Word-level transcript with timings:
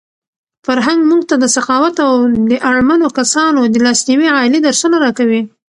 فرهنګ 0.65 0.99
موږ 1.09 1.21
ته 1.29 1.35
د 1.39 1.45
سخاوت 1.55 1.95
او 2.07 2.13
د 2.51 2.53
اړمنو 2.69 3.07
کسانو 3.17 3.61
د 3.73 3.75
لاسنیوي 3.85 4.27
عالي 4.35 4.59
درسونه 4.67 4.97
راکوي. 5.05 5.41